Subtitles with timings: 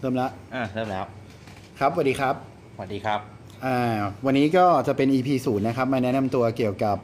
[0.00, 1.04] เริ่มละอ่าเริ่มแล้ว
[1.78, 2.34] ครับสวัสดีครับ
[2.74, 3.20] สวัสดีครับ
[3.66, 3.78] อ่า
[4.26, 6.96] วันนี้ก็จะเป็น EP ศูนย์นะครับ มาแนะนำตัวเกี่ยวกับ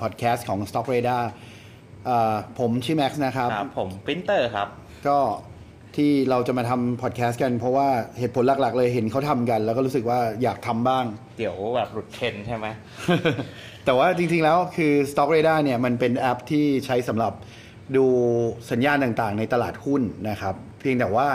[0.00, 1.22] พอดแคสต์ของ Stock Radar
[2.08, 4.68] อ่าผมชื่อแม็กซ์นะครับ ครับ ผมปรินเตอร์ครับ
[5.08, 5.18] ก็
[5.96, 11.04] ที่เราจะมาทำพอดแคสต์กันเพราะว่าเหตุผลหลัก ๆ เลยเห็นเขาทำกัน แล้วก็รู้สึกว่าอยากทำบ้าง
[11.38, 12.66] เดี๋ยวแบบหลุดเทรนด์ใช่ไหม
[13.84, 17.32] แต่ว่าจริง ๆ แล้วคือ Stock Radar เนี่ยมันเป็นแอปที่ใช้สำหรับ
[17.96, 18.06] ดู
[18.70, 21.28] สัญญาณต่างๆ ในตลาดหุ้นนะครับ เพียงแต่ว่า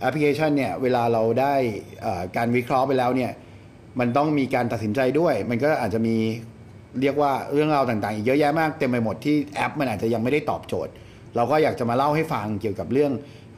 [0.00, 1.54] แอปพลิเคชันเนี่ยเวลาเราได้
[2.36, 3.32] การวิเคราะห์ไปแล้วเนี่ย
[4.00, 6.16] มันต้องมีการตัดสินใจด้วย มันก็อาจจะมี
[7.00, 10.92] เรียกว่าเรื่องราวต่างๆอีกเยอะแยะมากเต็มไปหมดที่แอป มันอาจจะยังไม่ได้ตอบโจทย์
[11.36, 13.12] เราก็อยากจะมาเล่าให้ฟังเกี่ยวกับเรื่อง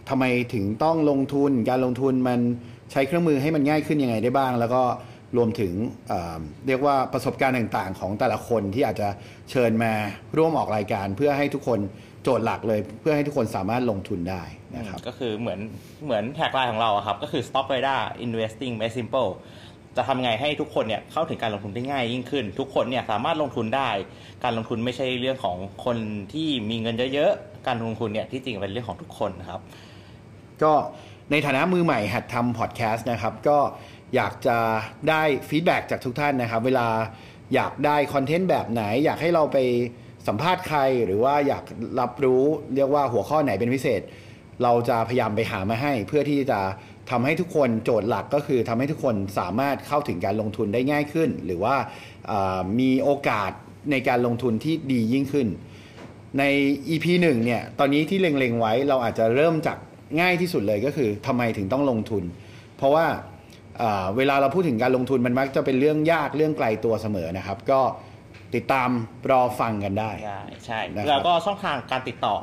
[0.09, 2.41] ทำไมถึงต้องลงทุน การลงทุนมัน
[2.93, 4.83] ใช้เครื่องมือให้มันง่ายขึ้นยังไงได้บ้าง แล้วก็
[5.37, 5.73] รวมถึง
[6.09, 9.09] เอ่อเรียกว่าประสบการณ์ต่างๆ ของแต่ละคนที่อาจจะ
[9.51, 9.93] เชิญมา
[10.37, 11.81] ร่วมออกรายการ เพื่อให้ทุกคน
[12.23, 14.43] โจทย์หลักเลย เพื่อให้ทุกคนสามารถลงทุนได้
[14.77, 15.61] นะครับก็คือเหมือน
[16.05, 19.31] เหมือนแท็กไลน์ของเราอะครับก็คือ Stock Radar Investing Made Simple
[19.97, 23.89] จะทำไงให้ทุกคนเนี่ยเข้าถึงการลงทุนได้ง่ายยิ่งขึ้น ทุกคนเนี่ยสามารถลงทุนได้
[24.45, 25.97] การลงทุนไม่ใช่เรื่องของคน
[26.33, 29.61] ที่มีเงินเยอะๆการลงทุนเนี่ยที่จริงเป็นเรื่องของทุกคนนะครับ
[30.63, 30.73] ก็
[31.31, 33.59] ในฐานะมือใหม่หัดทำพอดแคสต์นะครับ ก็
[34.15, 34.59] อยากจะ
[35.09, 36.89] ได้ฟีดแบ็จากทุกท่านนะครับ เวลา
[37.55, 39.59] อยากได้คอนเทนต์แบบไหน อยากให้เราไป
[40.29, 41.65] สัมภาษณ์ใครหรือว่าอยาก
[42.01, 42.43] รับรู้
[42.75, 44.01] เรียกว่าหัวข้อไหนเป็นพิเศษ
[44.63, 46.61] เราจะพยายามไปหามาให้ เพื่อที่จะ
[47.11, 51.77] ทำให้ทุกคนโจทย์หลักก็คือทำให้ทุกคนสามารถเข้าถึงการลงทุนได้ง่ายขึ้น หรือว่า
[52.81, 53.51] มีโอกาส
[53.91, 55.49] ในการลงทุนที่ดียิ่งขึ้น
[56.39, 56.45] ใน
[56.89, 59.79] EP 1เนี่ยตอนนี้ที่เล็งๆไว้เราอาจจะเริ่มจาก
[60.21, 62.25] ง่ายที่สุดเลยก็คือทำไมถึงต้องลงทุน
[62.77, 63.07] เพราะว่า
[63.81, 67.81] เอ่อเวลาเราพูดถึงการลงทุนมันมักจะเป็นเรื่องยากเรื่องไกลตัวเสมอนะครับ ก็
[68.55, 68.91] ติดตาม
[69.31, 72.37] รอฟังกันได้ได้ใช่นะครับแล้วก็ช่องทางการติดต่อ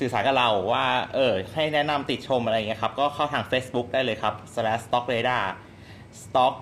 [0.00, 5.44] สื่อสารกับเราว่าเออให้แนะนำติดชมอะไรอย่างเงี้ยครับ ก็เข้าทาง Facebook ได้เลยครับ slash stock radar
[6.22, 6.54] stock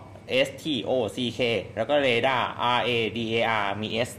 [0.46, 1.40] s t o c k
[1.76, 2.42] แล้วก็ radar
[2.76, 4.10] r a d a r มี s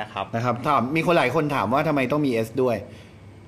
[0.00, 2.76] นะครับนะครับถามมีคนหลายคนถามว่าทำไมต้องมี S ด้วย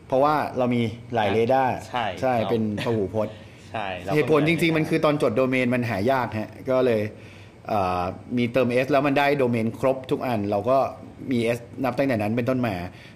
[0.06, 0.82] เพราะว่าเรามี
[1.14, 3.34] หลายเรดาร์ใช่ใช่ครับเป็นพหูพจน์
[3.74, 7.02] ใช่แวก็เหตุผลจริง ๆ มันคือตอนจดโดเมนมันหายากฮะก็เลย
[7.68, 8.02] เอ่อ
[8.36, 10.78] มีเติม S แล้วมันได้โดเมนครบทุกอัน เราก็
[11.30, 12.74] มี S นับตั้งแต่นั้นเป็นต้นมา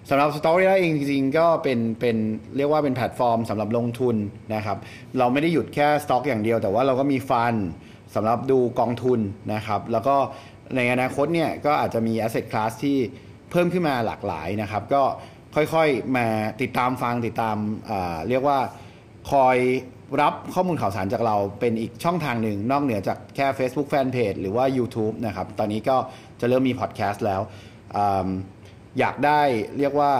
[0.09, 2.17] สำหรับ Story เองจริงๆ ก็เป็นเป็น
[2.57, 4.15] เรียกว่าเป็นแพลตฟอร์มสำหรับลงทุน
[4.55, 4.77] นะครับ
[5.17, 7.55] เราไม่ได้หยุดแค่สต็อกอย่างเดียว แต่ว่าเราก็มีฟัน
[8.15, 9.19] สำหรับดูกองทุน
[9.53, 10.15] นะครับ แล้วก็
[10.75, 12.97] ในอนาคตเนี่ยก็อาจจะมี asset class ที่
[13.51, 15.03] เพิ่มขึ้นมาหลากหลายนะครับ ก็
[15.55, 16.25] ค่อยๆมา
[16.61, 17.57] ติดตามฟังติดตาม
[17.89, 18.59] อ่าเรียกว่า
[19.31, 19.57] คอย
[20.21, 25.97] รับข้อมูลข่าวสารจากเราเป็นอีกช่องทางหนึ่ง นอกเหนือจากแค่ Facebook Fanpage หรือว่า YouTube นะครับ ตอนนี้ก็
[26.39, 27.41] จะเริ่มมีพอดแคสต์แล้ว
[27.95, 28.27] อืม
[28.99, 29.41] อยากได้
[29.77, 30.11] เรียกว่า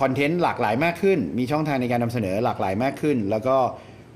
[0.00, 3.56] คอนเทนต์หลากหลายมากขึ้น มีช่องทางในการนำเสนอหลากหลายมากขึ้น แล้วก็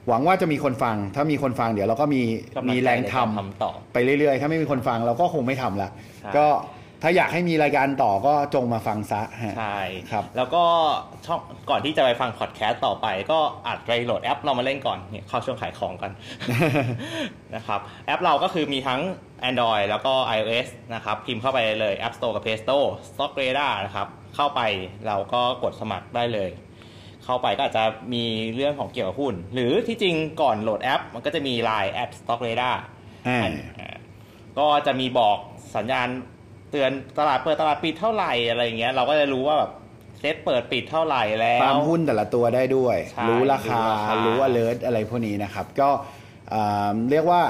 [0.08, 2.22] หวังว่าจะมีคนฟัง ถ้ามีคนฟังเดี๋ยวเราก็มี
[2.56, 6.46] กำลังใจมีแรงทในการทำต่อำไปเรื่อยๆ ถ้าไม่มีคนฟังเราก็คงไม่ทำละใช่ก็
[7.02, 9.78] ถ้าอยากให้มีรายการต่อก็จงมาฟังซะฮะใช่
[10.10, 10.64] ครับ แล้วก็
[11.26, 16.10] ช่องก่อนที่จะไปฟังพอดแคสต์ต่อไป ก็อาจไปโหลดแอปเรามาเล่นก่อนเนี่ยเข้าช่วงขายของกัน
[17.54, 19.00] นะครับแอปเราก็คือมีทั้ง
[19.48, 24.60] Android แล้วก็ iOS นะครับ พิมพ์เข้าไปเลย App Store กับ Play Store Stock Radar นะครับ เข้าไป
[25.06, 26.50] เราก็กดสมัครได้เลย
[27.24, 27.84] เข้าไปก็อาจจะ
[28.14, 32.76] มีเรื่องของเกี่ยวกับหุ้น หรือที่จริงก่อนโหลดแอป มันก็จะมี Line at Stock Radar
[33.28, 33.40] อ่า
[33.80, 33.96] อ่า
[34.58, 35.38] ก็จะมีบอก
[35.76, 36.08] สัญญาณ
[36.70, 39.70] เตือนตลาดเปิดตลาดปิดเท่าไหร่อะไรอย่างเงี้ย เราก็จะรู้ว่าแบบ
[40.18, 45.90] เซตเปิดปิดเท่าไหร่แล้วตามหุ้นแต่ละตัวได้ด้วยใช่รู้ราคารู้ราคา รู้ alert อะไรพวกนี้นะครับ ก็
[46.52, 47.42] อ่าเรียกว่า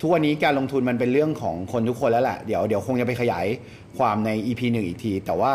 [0.00, 3.46] ทุกวันนี้การลงทุนมันเป็นเรื่องของคนทุกคนแล้วแหละเดี๋ยวเดี๋ยวคงจะไปขยาย
[3.98, 5.52] ความใน EP หนึ่งอีกที แต่ว่า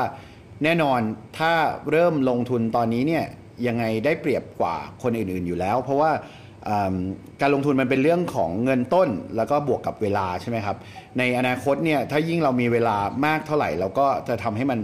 [0.63, 0.99] แน่นอน
[1.37, 1.51] ถ้า
[1.91, 3.25] เริ่มลงทุนตอนนี้เนี่ย
[3.67, 6.23] ยังไงได้เปรียบกว่าคนอื่นๆอยู่แล้ว เพราะว่าอ่า
[7.41, 10.77] การลงทุนมันเป็นเรื่องของเงินต้นแล้วก็บวกกับเวลาใช่ไหมครับ
[11.17, 14.79] ในอนาคตเนี่ยถ้ายิ่งเรามีเวลามากเท่าไหร่ เราก็จะทำให้มัน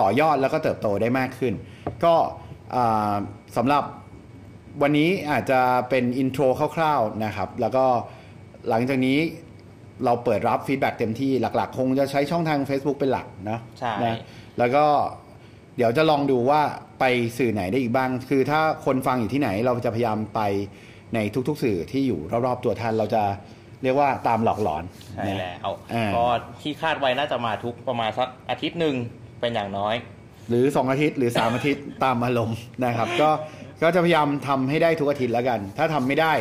[0.00, 1.54] ต่อยอดแล้วก็เติบโตได้มากขึ้น
[2.04, 2.14] ก็
[2.74, 3.14] อ่า
[3.56, 3.82] สำหรับ
[4.82, 5.60] วันนี้อาจจะ
[5.90, 6.42] เป็น intro
[6.76, 7.84] คร่าวๆนะครับ แล้วก็
[8.68, 9.18] หลังจากนี้
[10.04, 14.16] เราเปิดรับ feedback เต็มที่หลักๆ คงจะใช้ช่องทาง Facebook เป็นหลักนะใช่นะ
[14.58, 14.84] แล้วก็
[15.76, 16.60] เดี๋ยวจะลองดูว่า
[17.00, 17.04] ไป
[17.38, 20.40] สื่อไหนได้อีกบ้าง คือถ้าคนฟังอยู่ที่ไหนเราจะพยายามไป
[21.14, 21.18] ใน
[21.48, 23.22] ทุกๆ สื่อที่อยู่รอบๆตัวท่านเราจะ
[23.82, 26.24] เรียกว่าตามหลอกหลอนใช่นะแล้วอ่าก็
[26.60, 28.94] ที่คาดไว้น่าจะมาทุกประมาณสักอาทิตย์หนึ่ง
[29.40, 29.94] เป็นอย่างน้อย
[30.48, 33.30] หรือ 2 อาทิตย์หรือ 3 อาทิตย์ตามอารมณ์นะครับ ก็
[33.82, 36.32] ก็จะพยายามทำให้ได้ทุกอาทิตย์แล้วกัน ถ้าทำไม่ได้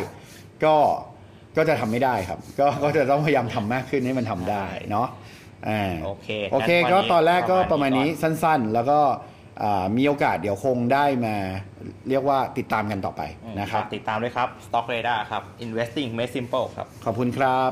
[0.66, 0.76] ก็
[1.58, 5.08] ก็จะทำไม่ได้ครับ ก็ก็จะต้องพยายามทำมากขึ้นให้มันทำได้เนาะ
[5.68, 9.31] อ่าโอเคโอเคงั้นวันก็นี้ตอนแรกก็ปประระมามาณณนี้นี้สั้นๆ แล้วก็อ่า
[9.98, 11.36] มีโอกาสเดี๋ยวคงได้มา
[12.10, 13.22] เรียกว่าติดตามกันต่อไป
[13.60, 17.72] นะครับติดตามด้วยครับ Stock Radar ครับ Investing Made Simple ครับ ขอบคุณครับ